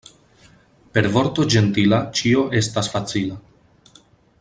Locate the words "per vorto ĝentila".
0.97-2.01